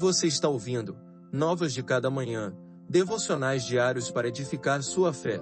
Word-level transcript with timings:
Você 0.00 0.28
está 0.28 0.48
ouvindo 0.48 0.96
Novas 1.30 1.74
de 1.74 1.82
Cada 1.82 2.08
Manhã, 2.08 2.56
devocionais 2.88 3.66
diários 3.66 4.10
para 4.10 4.28
edificar 4.28 4.82
sua 4.82 5.12
fé. 5.12 5.38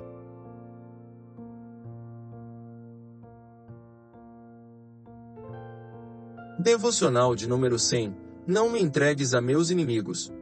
Devocional 6.58 7.36
de 7.36 7.48
número 7.48 7.78
100 7.78 8.16
Não 8.48 8.68
me 8.68 8.82
entregues 8.82 9.32
a 9.32 9.40
meus 9.40 9.70
inimigos. 9.70 10.32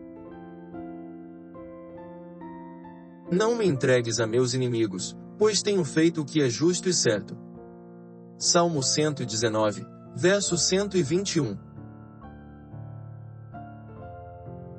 Não 3.30 3.54
me 3.54 3.66
entregues 3.66 4.18
a 4.18 4.26
meus 4.26 4.54
inimigos, 4.54 5.14
pois 5.38 5.60
tenho 5.60 5.84
feito 5.84 6.22
o 6.22 6.24
que 6.24 6.40
é 6.40 6.48
justo 6.48 6.88
e 6.88 6.94
certo. 6.94 7.36
Salmo 8.38 8.82
119, 8.82 9.86
verso 10.14 10.56
121. 10.56 11.65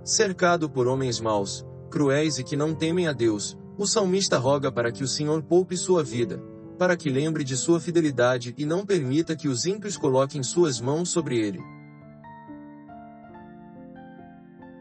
Cercado 0.08 0.70
por 0.70 0.88
homens 0.88 1.20
maus, 1.20 1.68
cruéis 1.92 2.40
e 2.40 2.44
que 2.46 2.56
não 2.56 2.74
temem 2.74 3.10
a 3.10 3.12
Deus, 3.12 3.58
o 3.78 3.86
salmista 3.86 4.38
roga 4.38 4.72
para 4.72 4.90
que 4.90 5.04
o 5.04 5.08
Senhor 5.08 5.44
poupe 5.44 5.76
sua 5.76 6.02
vida, 6.02 6.42
para 6.80 6.96
que 6.96 7.10
lembre 7.10 7.44
de 7.44 7.58
sua 7.58 7.78
fidelidade 7.78 8.56
e 8.58 8.66
não 8.66 8.86
permita 8.86 9.36
que 9.36 9.50
os 9.50 9.66
ímpios 9.66 9.98
coloquem 9.98 10.42
suas 10.42 10.80
mãos 10.80 11.10
sobre 11.10 11.38
ele. 11.38 11.60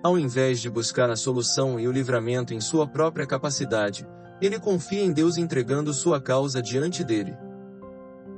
Ao 0.01 0.17
invés 0.17 0.61
de 0.61 0.71
buscar 0.71 1.11
a 1.11 1.17
solução 1.17 1.81
e 1.81 1.89
o 1.89 1.93
livramento 1.93 2.55
em 2.55 2.61
sua 2.61 2.87
própria 2.87 3.27
capacidade, 3.27 4.07
ele 4.41 4.61
confia 4.61 5.03
em 5.03 5.13
Deus 5.13 5.37
entregando 5.37 5.93
sua 5.93 6.21
causa 6.21 6.63
diante 6.63 7.03
dele. 7.03 7.37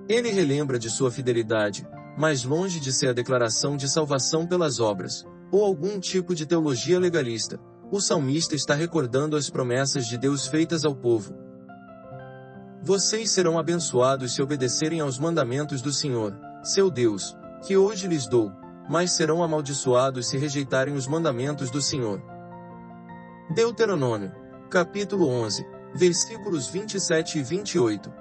Ele 0.09 0.31
relembra 0.31 0.79
de 0.79 0.89
sua 0.89 1.11
fidelidade, 1.11 1.87
mas 2.17 2.45
longe 2.45 2.81
de 2.81 2.95
ser 2.95 3.09
a 3.09 3.13
declaração 3.13 3.77
de 3.77 3.87
salvação 3.91 4.47
pelas 4.47 4.81
obras, 4.81 5.27
ou 5.51 5.65
algum 5.65 5.99
tipo 5.99 6.35
de 6.35 6.47
teologia 6.47 6.99
legalista, 6.99 7.59
o 7.91 8.01
salmista 8.01 8.55
está 8.55 8.75
recordando 8.75 9.37
as 9.37 9.49
promessas 9.49 10.07
de 10.07 10.19
Deus 10.19 10.47
feitas 10.47 10.85
ao 10.85 10.95
povo. 10.95 11.35
Vocês 12.83 13.31
serão 13.31 13.59
abençoados 13.59 14.35
se 14.35 14.43
obedecerem 14.43 15.01
aos 15.01 15.19
mandamentos 15.19 15.81
do 15.81 15.93
Senhor, 15.93 16.35
seu 16.63 16.91
Deus, 16.91 17.37
que 17.67 17.77
hoje 17.77 18.07
lhes 18.07 18.27
dou, 18.27 18.53
mas 18.89 19.13
serão 19.13 19.43
amaldiçoados 19.43 20.29
se 20.29 20.37
rejeitarem 20.39 20.95
os 20.95 21.07
mandamentos 21.07 21.71
do 21.71 21.81
Senhor. 21.81 22.23
Deuteronômio, 23.55 24.33
capítulo 24.71 25.27
11, 25.27 25.67
versículos 25.95 26.69
27 26.69 27.39
e 27.39 27.43
28. 27.43 28.13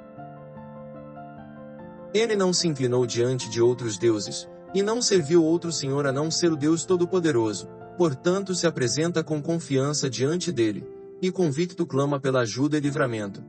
Ele 2.13 2.35
não 2.35 2.53
se 2.53 2.67
inclinou 2.67 3.05
diante 3.05 3.49
de 3.49 3.61
outros 3.61 3.97
deuses, 3.97 4.47
e 4.73 4.81
não 4.81 5.01
serviu 5.01 5.43
outro 5.43 5.71
Senhor 5.71 6.05
a 6.05 6.11
não 6.11 6.29
ser 6.29 6.51
o 6.51 6.55
Deus 6.55 6.85
Todo-Poderoso, 6.85 7.67
portanto 7.97 8.53
se 8.53 8.67
apresenta 8.67 9.23
com 9.23 9.41
confiança 9.41 10.09
diante 10.09 10.51
dele, 10.51 10.85
e 11.21 11.31
convicto 11.31 11.85
clama 11.85 12.19
pela 12.19 12.41
ajuda 12.41 12.77
e 12.77 12.79
livramento. 12.79 13.43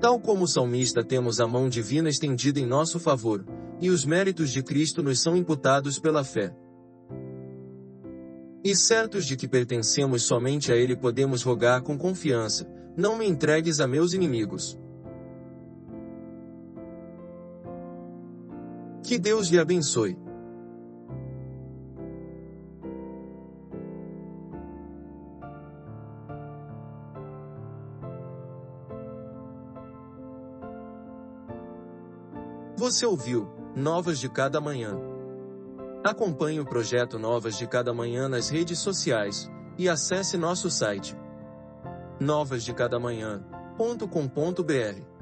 Tal 0.00 0.20
como 0.20 0.44
o 0.44 0.48
salmista 0.48 1.04
temos 1.04 1.40
a 1.40 1.46
mão 1.46 1.68
divina 1.68 2.08
estendida 2.08 2.60
em 2.60 2.66
nosso 2.66 3.00
favor, 3.00 3.44
e 3.80 3.90
os 3.90 4.04
méritos 4.04 4.50
de 4.50 4.62
Cristo 4.62 5.02
nos 5.02 5.20
são 5.20 5.36
imputados 5.36 5.98
pela 5.98 6.22
fé. 6.22 6.54
E 8.62 8.74
certos 8.74 9.26
de 9.26 9.36
que 9.36 9.48
pertencemos 9.48 10.22
somente 10.22 10.72
a 10.72 10.76
Ele 10.76 10.96
podemos 10.96 11.42
rogar 11.42 11.82
com 11.82 11.98
confiança, 11.98 12.68
não 12.96 13.16
me 13.16 13.26
entregues 13.26 13.80
a 13.80 13.86
meus 13.86 14.12
inimigos. 14.12 14.78
Que 19.08 19.18
Deus 19.18 19.48
lhe 19.48 19.58
abençoe. 19.58 20.16
Você 32.76 33.06
ouviu 33.06 33.48
Novas 33.74 34.18
de 34.18 34.28
Cada 34.28 34.60
Manhã. 34.60 34.94
Acompanhe 36.04 36.60
o 36.60 36.66
projeto 36.66 37.18
Novas 37.18 37.56
de 37.56 37.66
Cada 37.66 37.94
Manhã 37.94 38.28
nas 38.28 38.50
redes 38.50 38.78
sociais 38.78 39.50
e 39.78 39.88
acesse 39.88 40.36
nosso 40.36 40.68
site 40.68 41.16
novasdecadamanhã.com.br. 42.20 45.17